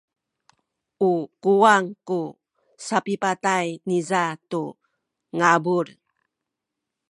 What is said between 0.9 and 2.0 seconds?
u kuwang